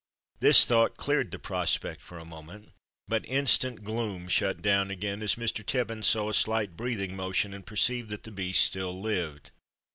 This 0.39 0.65
thought 0.65 0.97
cleared 0.97 1.29
the 1.29 1.37
prospect 1.37 2.01
for 2.01 2.17
a 2.17 2.25
moment, 2.25 2.71
but 3.07 3.23
instant 3.27 3.83
gloom 3.83 4.27
shut 4.29 4.59
down 4.59 4.89
again, 4.89 5.21
as 5.21 5.35
Mr. 5.35 5.63
Tibbins 5.63 6.07
saw 6.07 6.27
a 6.29 6.33
slight 6.33 6.75
breathing 6.75 7.15
motion, 7.15 7.53
and 7.53 7.63
perceived 7.63 8.09
that 8.09 8.23
the 8.23 8.31
beast 8.31 8.65
still 8.65 8.99
lived. 8.99 9.51